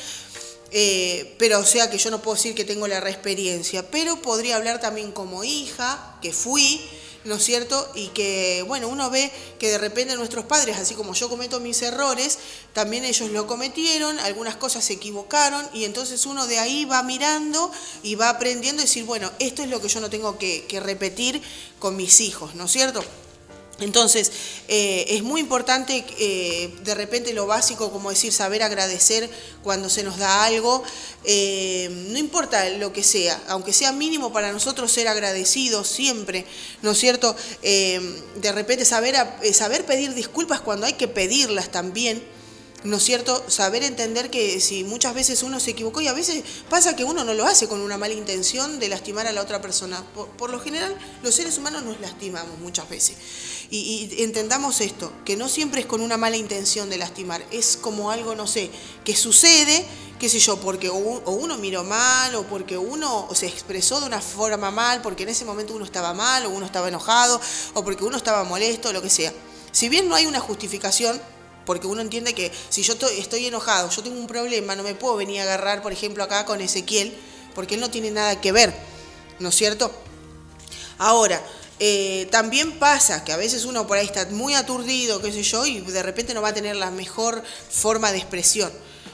[0.72, 4.56] eh, pero o sea que yo no puedo decir que tengo la experiencia, pero podría
[4.56, 6.80] hablar también como hija, que fui,
[7.26, 7.90] ¿no es cierto?
[7.96, 11.82] Y que, bueno, uno ve que de repente nuestros padres, así como yo cometo mis
[11.82, 12.40] errores,
[12.74, 17.72] también ellos lo cometieron, algunas cosas se equivocaron, y entonces uno de ahí va mirando
[18.04, 21.42] y va aprendiendo a decir, bueno, esto es lo que yo no tengo que, repetir
[21.78, 23.04] con mis hijos, ¿no es cierto?
[23.82, 24.32] Entonces,
[24.68, 29.30] eh, es muy importante eh, de repente lo básico, como decir, saber agradecer
[29.64, 30.84] cuando se nos da algo,
[31.24, 36.46] eh, no importa lo que sea, aunque sea mínimo para nosotros ser agradecidos siempre,
[36.82, 37.36] ¿no es cierto?
[37.62, 39.16] de repente saber,
[39.54, 42.22] saber pedir disculpas cuando hay que pedirlas también
[42.84, 43.44] ¿no es cierto?
[43.48, 47.24] Saber entender que si muchas veces uno se equivocó y a veces pasa que uno
[47.24, 50.04] no lo hace con una mala intención de lastimar a la otra persona.
[50.14, 53.18] Por, lo general, los seres humanos nos lastimamos muchas veces.
[53.70, 58.12] Y, entendamos esto, que no siempre es con una mala intención de lastimar, es como
[58.12, 58.72] algo, no sé,
[59.04, 59.86] que sucede,
[60.18, 64.22] qué sé yo, porque o uno miró mal, o porque uno se expresó de una
[64.22, 67.40] forma mal, porque en ese momento uno estaba mal, o uno estaba enojado,
[67.74, 69.34] o porque uno estaba molesto, lo que sea.
[69.72, 71.22] Si bien no hay una justificación,
[71.70, 75.18] porque uno entiende que si yo estoy enojado, yo tengo un problema, no me puedo
[75.18, 77.16] venir a agarrar, por ejemplo, acá con Ezequiel,
[77.54, 78.74] porque él no tiene nada que ver,
[79.38, 79.92] ¿no es cierto?
[80.98, 81.40] Ahora,
[81.80, 85.64] eh, también pasa que a veces uno por ahí está muy aturdido, qué sé yo,
[85.68, 88.72] y de repente no va a tener la mejor forma de expresión.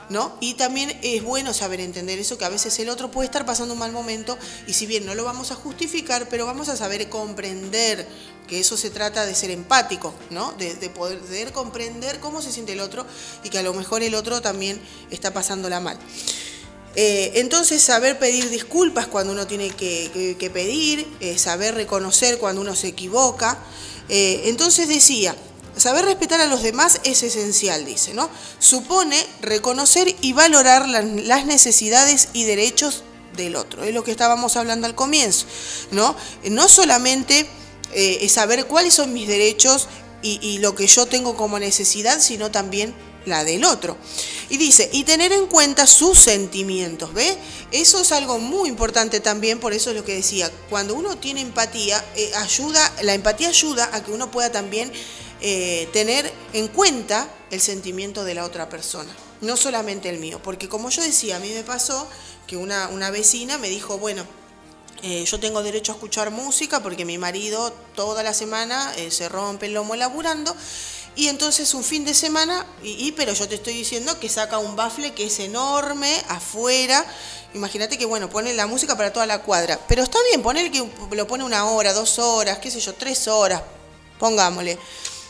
[0.07, 0.37] ¿No?
[0.39, 3.73] Y también es bueno saber entender eso, que a veces el otro puede estar pasando
[3.73, 4.37] un mal momento
[4.67, 8.07] y si bien no lo vamos a justificar, pero vamos a saber comprender
[8.47, 10.53] que eso se trata de ser empático, ¿no?
[10.53, 13.05] De, poder, comprender cómo se siente el otro
[13.43, 15.97] y que a lo mejor el otro también está pasándola mal.
[16.95, 22.75] Eh, entonces, saber pedir disculpas cuando uno tiene que, pedir, eh, saber reconocer cuando uno
[22.75, 23.59] se equivoca.
[24.07, 25.35] Eh, entonces decía,
[25.85, 28.27] saber respetar a los demás es esencial, dice, ¿no?
[28.57, 33.03] Supone reconocer y valorar las necesidades y derechos
[33.37, 33.83] del otro.
[33.83, 35.45] Es lo que estábamos hablando al comienzo,
[35.91, 36.15] ¿no?
[36.49, 37.45] No solamente
[37.93, 39.87] eh, saber cuáles son mis derechos
[40.23, 42.95] y, lo que yo tengo como necesidad, sino también
[43.27, 43.95] la del otro.
[44.49, 47.37] Y dice, y tener en cuenta sus sentimientos, ¿ve?
[47.71, 51.41] Eso es algo muy importante también, por eso es lo que decía, cuando uno tiene
[51.41, 54.91] empatía, eh, ayuda, la empatía ayuda a que uno pueda también
[55.41, 60.69] eh, tener en cuenta el sentimiento de la otra persona, no solamente el mío, porque
[60.69, 62.07] como yo decía, a mí me pasó
[62.47, 64.25] que una, una vecina me dijo, bueno,
[65.03, 69.29] eh, yo tengo derecho a escuchar música porque mi marido toda la semana eh, se
[69.29, 70.55] rompe el lomo laburando.
[71.17, 74.75] Y entonces un fin de semana, y, pero yo te estoy diciendo que saca un
[74.75, 77.05] bafle que es enorme afuera.
[77.53, 79.79] Imagínate que, bueno, pone la música para toda la cuadra.
[79.87, 83.29] Pero está bien, poner que lo pone una hora, dos horas, qué sé yo, tres
[83.29, 83.61] horas,
[84.19, 84.77] pongámosle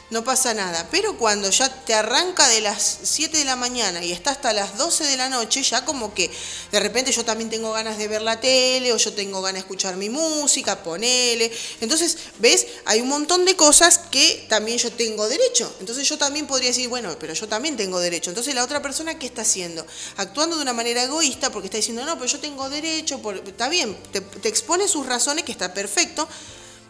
[0.10, 0.88] no pasa nada.
[0.92, 4.78] Pero cuando ya te arranca de las 7 de la mañana y está hasta las
[4.78, 6.30] 12 de la noche, ya como que
[6.72, 9.60] de repente yo también tengo ganas de ver la tele o yo tengo ganas de
[9.60, 11.52] escuchar mi música, ponele.
[11.82, 12.68] Entonces, ¿ves?
[12.86, 15.74] Hay un montón de cosas que también yo tengo derecho.
[15.80, 18.30] Entonces yo también podría decir, bueno, pero yo también tengo derecho.
[18.30, 19.86] Entonces la otra persona, ¿qué está haciendo?
[20.18, 23.98] Actuando de una manera egoísta porque está diciendo, no, pero yo tengo derecho, está bien,
[24.42, 26.28] te expone sus razones, que está perfecto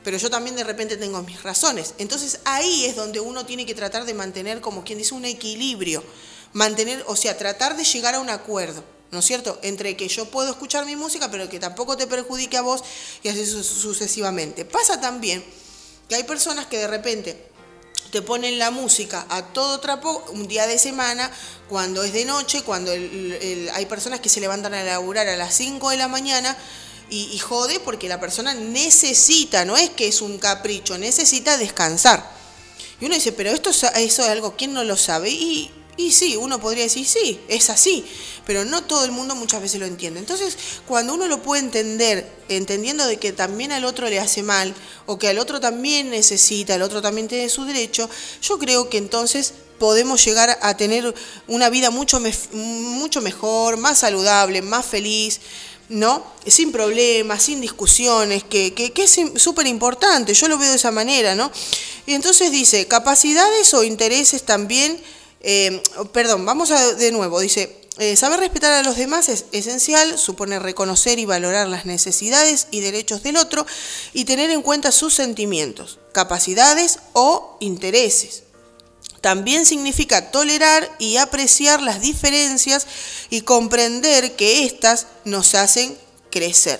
[0.05, 1.95] pero yo también de repente tengo mis razones.
[1.97, 6.03] Entonces ahí es donde uno tiene que tratar de mantener, como quien dice, un equilibrio,
[6.53, 8.83] mantener, o sea, tratar de llegar a un acuerdo.
[9.11, 9.57] ¿no es cierto?
[9.61, 12.83] Entre que yo puedo escuchar mi música, pero que tampoco te perjudique a vos
[13.23, 14.65] y así sucesivamente.
[14.65, 15.43] Pasa también
[16.09, 17.49] que hay personas que de repente
[18.11, 21.31] te ponen la música a todo trapo un día de semana,
[21.69, 25.89] cuando es de noche, cuando hay personas que se levantan a laburar a las 5
[25.91, 26.57] de la mañana
[27.09, 32.33] y, jode porque la persona necesita, no es que es un capricho, necesita descansar.
[32.99, 35.29] Y uno dice, pero esto es, eso es algo, ¿quién no lo sabe?
[35.29, 38.05] Y, y sí, uno podría decir, sí, es así,
[38.45, 40.19] pero no todo el mundo muchas veces lo entiende.
[40.19, 44.73] Entonces, cuando uno lo puede entender, entendiendo de que también al otro le hace mal,
[45.05, 48.09] o que al otro también necesita, el otro también tiene su derecho,
[48.41, 51.13] yo creo que entonces podemos llegar a tener
[51.47, 55.39] una vida mucho, mucho mejor, más saludable, más feliz,
[55.89, 56.25] ¿no?
[56.47, 61.35] Sin problemas, sin discusiones, que, que, es súper importante, yo lo veo de esa manera,
[61.35, 61.51] ¿no?
[62.05, 64.99] Y entonces dice, capacidades o intereses también,
[65.41, 70.17] eh, perdón, vamos a, de nuevo, dice, eh, saber respetar a los demás es esencial,
[70.19, 73.65] supone reconocer y valorar las necesidades y derechos del otro
[74.13, 78.43] y tener en cuenta sus sentimientos, capacidades o intereses.
[79.25, 82.85] También significa tolerar y apreciar las diferencias
[83.31, 85.97] y comprender que éstas nos hacen
[86.29, 86.79] crecer.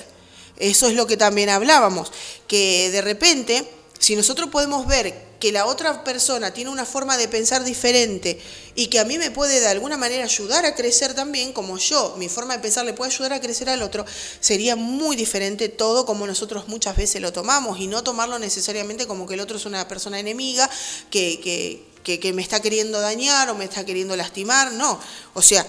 [0.60, 2.12] Eso es lo que también hablábamos,
[2.48, 7.28] que de repente, si nosotros podemos ver que la otra persona tiene una forma de
[7.28, 8.40] pensar diferente
[8.76, 12.14] y que a mí me puede de alguna manera ayudar a crecer también, como yo,
[12.20, 14.06] mi forma de pensar le puede ayudar a crecer al otro,
[14.40, 19.26] sería muy diferente todo como nosotros muchas veces lo tomamos y no tomarlo necesariamente como
[19.26, 20.70] que el otro es una persona enemiga
[21.10, 25.00] que, que que, me está queriendo dañar o me está queriendo lastimar, no.
[25.34, 25.62] O sea,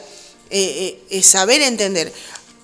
[0.51, 2.13] eh, eh, es saber entender.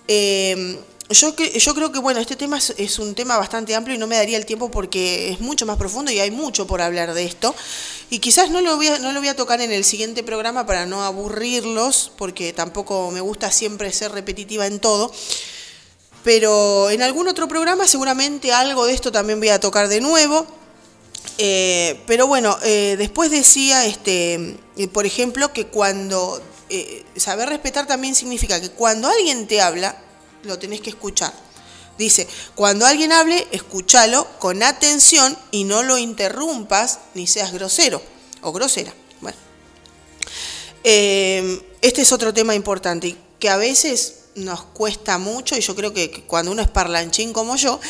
[0.07, 4.07] Eh, yo, yo creo que, bueno, este tema es, un tema bastante amplio y no
[4.07, 7.25] me daría el tiempo porque es mucho más profundo y hay mucho por hablar de
[7.25, 7.55] esto.
[8.11, 10.67] Y quizás no lo voy a, no lo voy a tocar en el siguiente programa
[10.67, 15.13] para no aburrirlos, porque tampoco me gusta siempre ser repetitiva en todo.
[16.25, 20.47] Pero en algún otro programa seguramente algo de esto también voy a tocar de nuevo.
[21.39, 26.43] Eh, pero bueno, eh, después decía, este, eh, por ejemplo, que cuando
[27.17, 29.95] saber respetar también significa que cuando alguien te habla,
[30.45, 31.35] lo tenés que escuchar.
[31.99, 38.01] Dice, cuando alguien hable, escúchalo con atención y no lo interrumpas ni seas grosero
[38.41, 38.95] o grosera.
[39.21, 39.37] Bueno,
[40.83, 46.25] este es otro tema importante que a veces nos cuesta mucho y yo creo que
[46.27, 47.81] cuando uno es parlanchín como yo,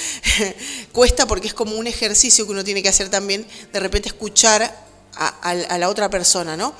[0.93, 4.93] cuesta porque es como un ejercicio que uno tiene que hacer también, de repente escuchar
[5.15, 6.75] a, la otra persona, ¿no?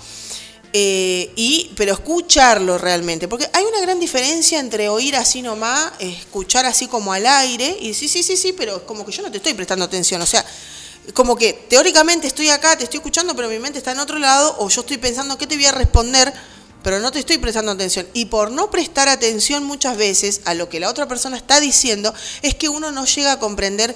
[0.75, 6.65] Eh, y, pero escucharlo realmente, porque hay una gran diferencia entre oír así nomás, escuchar
[6.65, 9.31] así como al aire, y sí, sí, sí, sí, pero es como que yo no
[9.31, 10.45] te estoy prestando atención, o sea,
[11.13, 14.57] como que teóricamente estoy acá, te estoy escuchando, pero mi mente está en otro lado,
[14.61, 16.33] o yo estoy pensando qué te voy a responder
[16.83, 18.07] pero no te estoy prestando atención.
[18.15, 22.13] Y por no prestar atención muchas veces a lo que la otra persona está diciendo,
[22.43, 23.95] es que uno no llega a comprender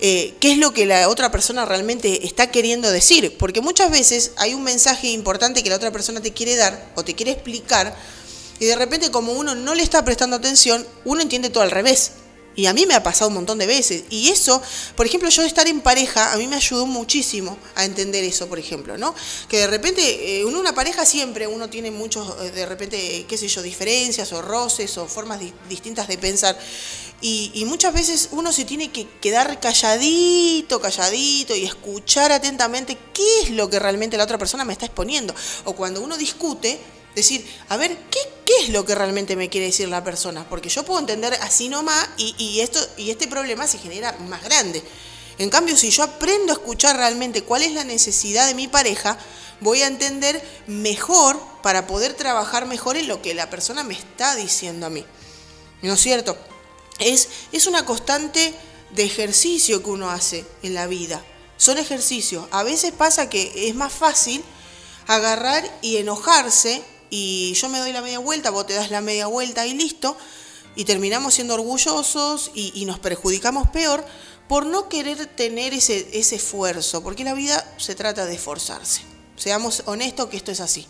[0.00, 3.36] eh, qué es lo que la otra persona realmente está queriendo decir.
[3.38, 7.04] Porque muchas veces hay un mensaje importante que la otra persona te quiere dar o
[7.04, 7.96] te quiere explicar,
[8.60, 12.12] y de repente como uno no le está prestando atención, uno entiende todo al revés.
[12.56, 14.04] Y a mí me ha pasado un montón de veces.
[14.10, 14.62] Y eso,
[14.96, 18.58] por ejemplo, yo estar en pareja, a mí me ayudó muchísimo a entender eso, por
[18.58, 19.14] ejemplo, ¿no?
[19.48, 23.36] Que de repente, en eh, una pareja siempre uno tiene muchos, eh, de repente, qué
[23.36, 26.58] sé yo, diferencias o roces o formas distintas de pensar.
[27.20, 33.42] Y, y, muchas veces uno se tiene que quedar calladito, calladito y escuchar atentamente qué
[33.42, 35.34] es lo que realmente la otra persona me está exponiendo.
[35.64, 36.78] O cuando uno discute,
[37.14, 40.48] decir, a ver, ¿qué, ¿qué, es lo que realmente me quiere decir la persona?
[40.48, 44.42] Porque yo puedo entender así nomás y, y, esto, y este problema se genera más
[44.42, 44.82] grande.
[45.38, 49.18] En cambio, si yo aprendo a escuchar realmente cuál es la necesidad de mi pareja,
[49.60, 54.34] voy a entender mejor para poder trabajar mejor en lo que la persona me está
[54.36, 55.04] diciendo a mí.
[55.82, 56.36] ¿No es cierto?
[56.98, 58.54] Es, es una constante
[58.92, 61.24] de ejercicio que uno hace en la vida.
[61.56, 62.46] Son ejercicios.
[62.50, 64.44] A veces pasa que es más fácil
[65.06, 69.26] agarrar y enojarse y yo me doy la media vuelta, vos te das la media
[69.26, 70.16] vuelta y listo,
[70.76, 74.04] y terminamos siendo orgullosos y, nos perjudicamos peor
[74.48, 79.02] por no querer tener ese, ese esfuerzo, porque la vida se trata de esforzarse.
[79.36, 80.86] Seamos honestos que esto es así.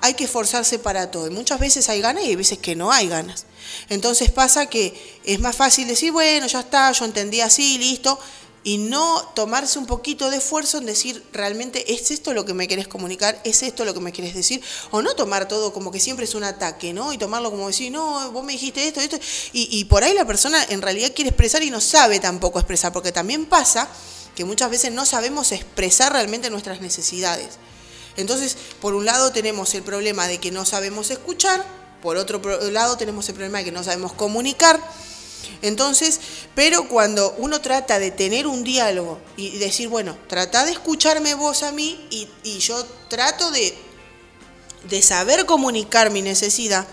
[0.00, 1.28] Hay que esforzarse para todo.
[1.28, 3.46] Y muchas veces hay ganas y hay veces que no hay ganas.
[3.88, 8.18] Entonces pasa que es más fácil decir, bueno, ya está, yo entendí así, listo,
[8.64, 12.68] y no tomarse un poquito de esfuerzo en decir realmente es esto lo que me
[12.68, 16.00] querés comunicar, es esto lo que me querés decir, o no tomar todo como que
[16.00, 17.12] siempre es un ataque, ¿no?
[17.12, 19.18] Y tomarlo como decir, no, vos me dijiste esto, esto,
[19.52, 22.92] y, y por ahí la persona en realidad quiere expresar y no sabe tampoco expresar,
[22.92, 23.88] porque también pasa
[24.36, 27.58] que muchas veces no sabemos expresar realmente nuestras necesidades.
[28.16, 31.64] Entonces, por un lado tenemos el problema de que no sabemos escuchar,
[32.02, 32.40] por otro
[32.70, 34.80] lado tenemos el problema de que no sabemos comunicar,
[35.62, 36.20] entonces,
[36.54, 41.62] pero cuando uno trata de tener un diálogo y decir, bueno, trata de escucharme vos
[41.62, 43.74] a mí y, yo trato de,
[44.88, 46.86] de saber comunicar mi necesidad,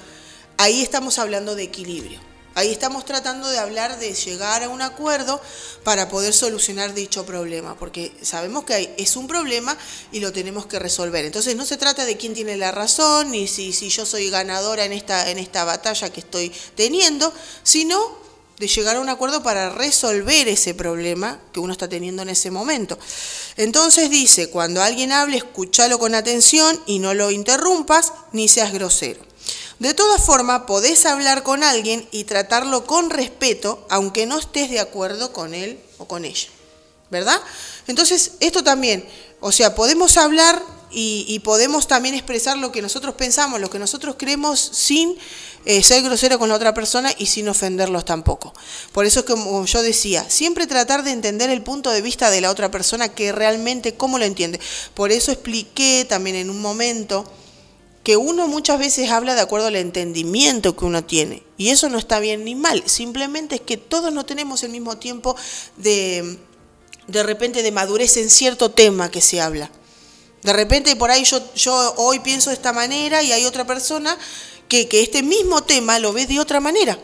[0.57, 2.29] ahí estamos hablando de equilibrio.
[2.55, 5.39] Ahí estamos tratando de hablar de llegar a un acuerdo
[5.83, 9.77] para poder solucionar dicho problema, porque sabemos que es un problema
[10.11, 11.23] y lo tenemos que resolver.
[11.23, 14.83] Entonces no se trata de quién tiene la razón, ni si, si yo soy ganadora
[14.83, 17.31] en esta, en esta batalla que estoy teniendo,
[17.63, 18.28] sino
[18.59, 22.51] de llegar a un acuerdo para resolver ese problema que uno está teniendo en ese
[22.51, 22.99] momento.
[23.55, 29.21] Entonces dice, cuando alguien hable, escúchalo con atención y no lo interrumpas ni seas grosero.
[29.79, 34.81] De todas formas, podés hablar con alguien y tratarlo con respeto, aunque no estés de
[34.81, 36.49] acuerdo con él o con ella.
[37.09, 37.41] ¿Verdad?
[37.87, 39.07] Entonces, esto también,
[39.39, 44.15] o sea, podemos hablar y, podemos también expresar lo que nosotros pensamos, lo que nosotros
[44.17, 45.15] creemos sin
[45.65, 48.53] eh, ser grosero con la otra persona y sin ofenderlos tampoco.
[48.91, 52.49] Por eso, como yo decía, siempre tratar de entender el punto de vista de la
[52.49, 54.59] otra persona, que realmente cómo lo entiende.
[54.93, 57.31] Por eso expliqué también en un momento
[58.03, 61.43] que uno muchas veces habla de acuerdo al entendimiento que uno tiene.
[61.57, 64.97] Y eso no está bien ni mal, simplemente es que todos no tenemos el mismo
[64.97, 65.35] tiempo
[65.77, 66.39] de,
[67.07, 69.69] de repente de madurez en cierto tema que se habla.
[70.43, 74.17] De repente por ahí yo, yo hoy pienso de esta manera y hay otra persona
[74.67, 76.97] que, que este mismo tema lo ve de otra manera.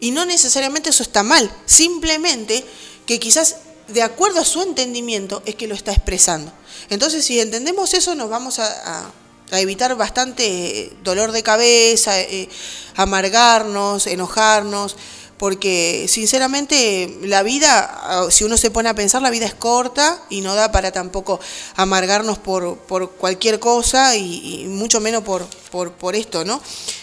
[0.00, 2.64] Y no necesariamente eso está mal, simplemente
[3.06, 3.56] que quizás
[3.88, 6.52] de acuerdo a su entendimiento es que lo está expresando.
[6.90, 9.10] Entonces si entendemos eso nos vamos a,
[9.50, 12.50] evitar bastante dolor de cabeza, eh,
[12.96, 14.94] amargarnos, enojarnos,
[15.38, 20.20] porque sinceramente la vida, ah, si uno se pone a pensar, la vida es corta
[20.28, 21.40] y no da para tampoco
[21.76, 26.60] amargarnos por, por cualquier cosa y, mucho menos por, por, por, esto, ¿no?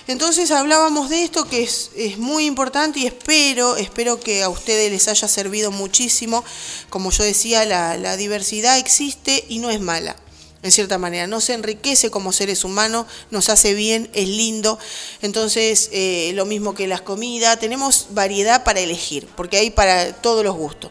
[0.08, 4.92] Entonces hablábamos de esto que es, es muy importante y espero, espero que a ustedes
[4.92, 6.44] les haya servido muchísimo.
[6.90, 10.18] Como yo decía, la, la diversidad existe y no es mala
[10.66, 11.28] en cierta manera.
[11.28, 14.80] Nos enriquece como seres humanos, nos hace bien, es lindo.
[15.22, 20.44] Entonces, eh, lo mismo que las comidas, tenemos variedad para elegir, porque hay para todos
[20.44, 20.90] los gustos.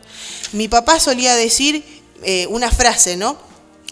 [0.53, 1.85] Mi papá solía decir
[2.23, 3.37] eh, una frase, ¿no?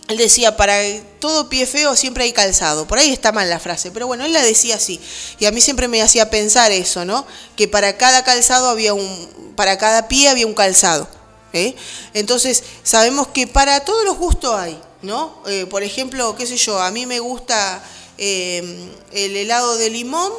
[0.06, 0.78] Él decía, para
[1.18, 2.86] todo pie feo siempre hay calzado.
[2.86, 5.00] Por ahí está mal la frase, pero bueno, él la decía así.
[5.40, 7.26] Y a mí siempre me hacía pensar eso, ¿no?
[7.56, 11.08] Que para cada calzado había un, para cada pie había un calzado.
[11.52, 11.74] ¿eh?
[12.14, 14.78] Entonces, sabemos que para todos los gustos hay.
[15.03, 15.42] ¿No?
[15.46, 17.82] Eh, por ejemplo, qué sé yo, a mí me gusta
[18.18, 20.32] eh, el helado de limón,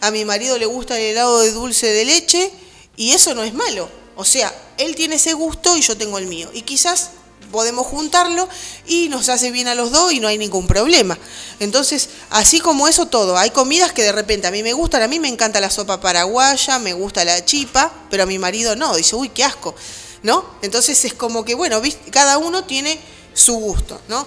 [0.00, 2.50] a mi marido le gusta el helado de dulce de leche,
[2.96, 3.88] y eso no es malo.
[4.16, 6.50] O sea, él tiene ese gusto y yo tengo el mío.
[6.52, 7.10] Y quizás
[7.52, 8.48] podemos juntarlo
[8.86, 11.16] y nos hace bien a los dos y no hay ningún problema.
[11.60, 15.08] Entonces, así como eso todo, hay comidas que de repente a mí me gustan, a
[15.08, 18.94] mí me encanta la sopa paraguaya, me gusta la chipa, pero a mi marido no,
[18.96, 19.74] dice, uy, qué asco,
[20.22, 20.44] ¿no?
[20.62, 23.00] Entonces es como que, bueno, cada uno tiene
[23.38, 24.26] su gusto, ¿no?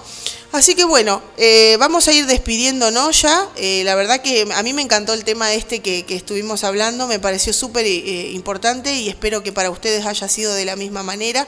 [0.51, 3.47] Así que bueno, eh, vamos a ir despidiéndonos ya.
[3.55, 7.19] Eh, la verdad que a mí me encantó el tema este que, estuvimos hablando, me
[7.19, 11.47] pareció súper eh, importante y espero que para ustedes haya sido de la misma manera.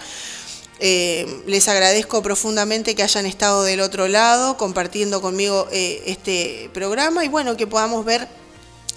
[0.80, 7.56] les agradezco profundamente que hayan estado del otro lado compartiendo conmigo este programa y bueno,
[7.56, 8.28] que podamos ver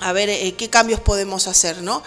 [0.01, 2.03] a ver qué cambios podemos hacer, ¿no?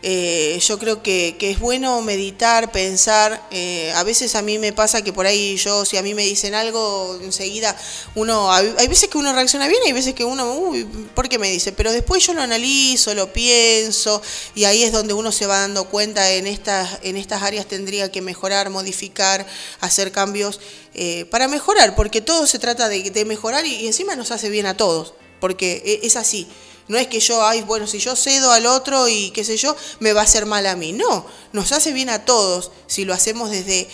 [0.00, 3.42] Eh, yo creo que, es bueno meditar, pensar.
[3.50, 6.24] Eh, a veces a mí me pasa que por ahí yo, si a mí me
[6.24, 7.76] dicen algo, enseguida
[8.14, 10.84] uno, hay, veces que uno reacciona bien hay veces que uno, uy,
[11.14, 11.72] ¿por qué me dice?
[11.72, 14.22] Pero después yo lo analizo, lo pienso
[14.54, 18.12] y ahí es donde uno se va dando cuenta en estas, en estas áreas tendría
[18.12, 19.46] que mejorar, modificar,
[19.80, 20.60] hacer cambios
[20.94, 24.76] eh, para mejorar, porque todo se trata de, mejorar y encima nos hace bien a
[24.76, 26.46] todos, porque e, es así.
[26.88, 29.76] No es que yo, ay, bueno, si yo cedo al otro y qué sé yo,
[30.00, 30.92] me va a hacer mal a mí.
[30.92, 33.88] No, nos hace bien a todos si lo hacemos desde,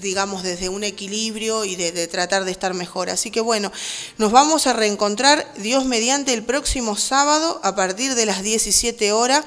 [0.00, 3.08] digamos, desde un equilibrio y de, tratar de estar mejor.
[3.08, 3.70] Así que bueno,
[4.18, 9.44] nos vamos a reencontrar Dios mediante el próximo sábado a partir de las 17 horas.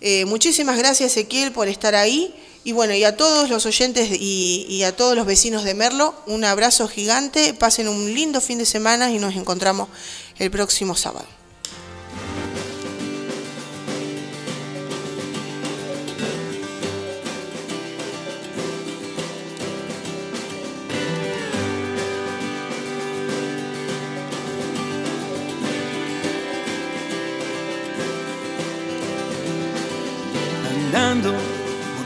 [0.00, 2.34] Eh, muchísimas gracias Ezequiel por estar ahí.
[2.66, 6.42] Y bueno, y a todos los oyentes y, a todos los vecinos de Merlo, un
[6.42, 9.88] abrazo gigante, pasen un lindo fin de semana y nos encontramos
[10.38, 11.26] el próximo sábado.
[30.68, 31.34] Andando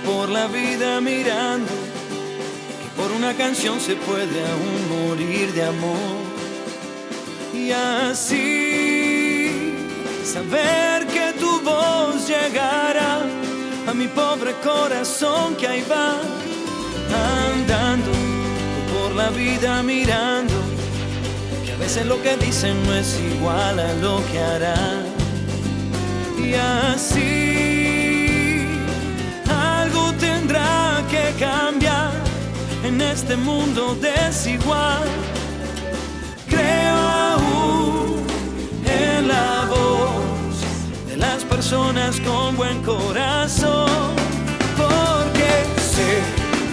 [0.05, 6.30] por la vida mirando que por una canción se puede aún morir de amor
[7.71, 9.75] y así
[10.25, 13.23] saber que tu voz llegará
[13.87, 16.17] a mi pobre corazón que ahí va
[17.47, 18.11] andando
[18.93, 20.55] por la vida mirando
[21.65, 25.05] que a veces lo que dicen no es igual a lo que hará.
[26.39, 26.55] Y
[26.95, 28.67] así
[29.49, 32.11] algo tendrá que cambiar
[32.83, 35.30] en este mundo desigual
[39.23, 44.15] la voz de las personas con buen corazón,
[44.77, 45.51] porque
[45.95, 46.23] sé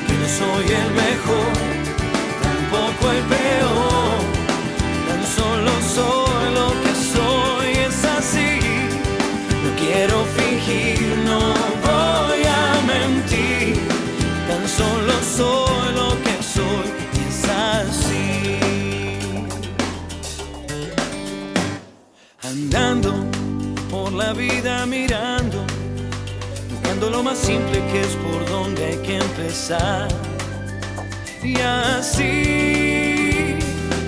[0.08, 1.54] que no soy el mejor,
[2.44, 3.97] tampoco el peor,
[24.18, 25.64] la vida mirando,
[26.72, 30.08] buscando lo más simple que es por donde hay que empezar.
[31.44, 33.56] Y así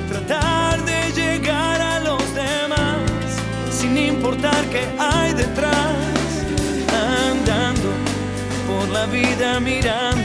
[0.10, 3.00] tratar de llegar a los demás
[3.72, 5.96] sin importar qué hay detrás.
[7.30, 7.90] Andando
[8.68, 10.24] por la vida mirando,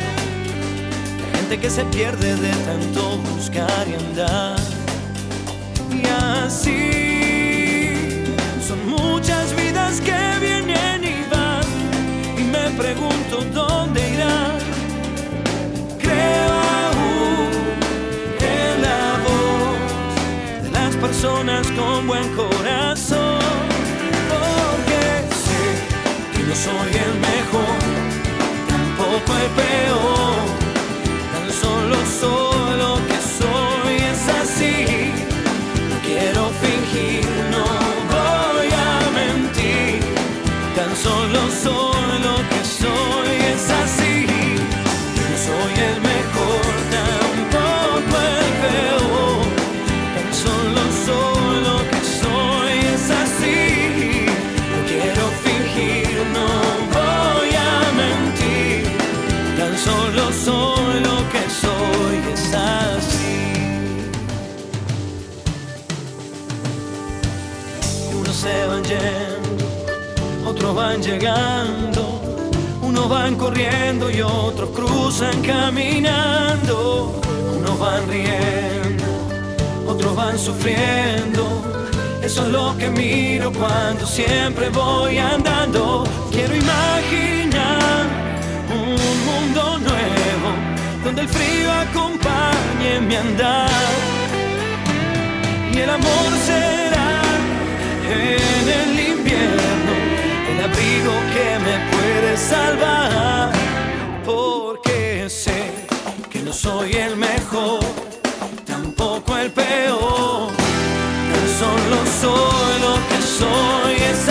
[1.20, 4.58] la gente que se pierde de tanto buscar y andar.
[5.90, 6.83] Y así
[22.06, 23.38] buen corazón,
[24.28, 25.02] porque
[25.44, 25.62] sé
[26.32, 27.78] que no soy el mejor,
[28.68, 30.36] tampoco el peor,
[31.32, 32.63] tan solo soy
[70.74, 72.20] van llegando,
[72.82, 77.20] unos van corriendo y otros cruzan caminando,
[77.56, 79.04] unos van riendo,
[79.86, 81.62] otros van sufriendo.
[82.22, 86.04] Eso es lo que miro cuando siempre voy andando.
[86.32, 88.06] Quiero imaginar
[88.70, 88.96] un
[89.30, 90.48] mundo nuevo
[91.04, 93.70] donde el frío acompañe mi andar
[95.72, 96.63] y el amor será
[102.34, 103.52] puede salvar
[104.24, 105.70] porque sé
[106.30, 107.80] que no soy el mejor
[108.66, 110.48] tampoco el peor.
[111.30, 114.28] Tan solo soy lo que soy es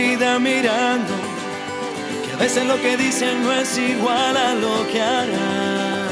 [0.00, 1.12] vida mirando
[2.24, 6.08] que a veces lo que dicen no es igual a lo que harán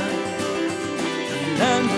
[1.52, 1.94] andando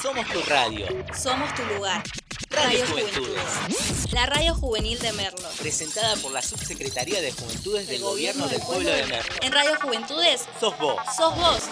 [0.00, 0.86] Somos tu radio.
[1.12, 2.04] Somos tu lugar.
[2.50, 3.42] Radio Radio Juventudes.
[3.56, 4.12] Juventudes.
[4.12, 5.48] La radio juvenil de Merlo.
[5.58, 9.34] Presentada por la Subsecretaría de Juventudes del Gobierno del Pueblo de Merlo.
[9.42, 10.96] En Radio Juventudes, Sos vos.
[11.16, 11.62] sos vos.